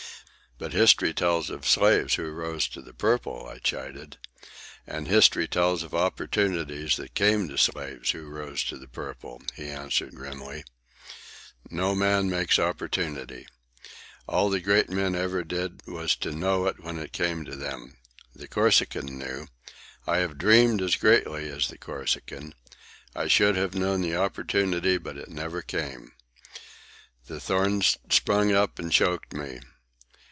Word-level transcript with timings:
"But 0.57 0.73
history 0.73 1.11
tells 1.11 1.49
of 1.49 1.65
slaves 1.67 2.13
who 2.13 2.29
rose 2.29 2.67
to 2.67 2.83
the 2.83 2.93
purple," 2.93 3.47
I 3.47 3.57
chided. 3.57 4.19
"And 4.85 5.07
history 5.07 5.47
tells 5.47 5.81
of 5.81 5.95
opportunities 5.95 6.97
that 6.97 7.15
came 7.15 7.47
to 7.47 7.53
the 7.53 7.57
slaves 7.57 8.11
who 8.11 8.27
rose 8.29 8.63
to 8.65 8.77
the 8.77 8.87
purple," 8.87 9.41
he 9.55 9.67
answered 9.69 10.13
grimly. 10.13 10.63
"No 11.71 11.95
man 11.95 12.29
makes 12.29 12.59
opportunity. 12.59 13.47
All 14.27 14.51
the 14.51 14.59
great 14.59 14.87
men 14.87 15.15
ever 15.15 15.43
did 15.43 15.81
was 15.87 16.15
to 16.17 16.31
know 16.31 16.67
it 16.67 16.79
when 16.79 16.99
it 16.99 17.11
came 17.11 17.43
to 17.45 17.55
them. 17.55 17.97
The 18.35 18.47
Corsican 18.47 19.17
knew. 19.17 19.47
I 20.05 20.17
have 20.17 20.37
dreamed 20.37 20.79
as 20.83 20.95
greatly 20.95 21.49
as 21.49 21.69
the 21.69 21.77
Corsican. 21.79 22.53
I 23.15 23.27
should 23.27 23.55
have 23.55 23.73
known 23.73 24.03
the 24.03 24.15
opportunity, 24.15 24.99
but 24.99 25.17
it 25.17 25.29
never 25.29 25.63
came. 25.63 26.11
The 27.25 27.39
thorns 27.39 27.97
sprung 28.11 28.53
up 28.53 28.77
and 28.77 28.91
choked 28.91 29.33
me. 29.33 29.59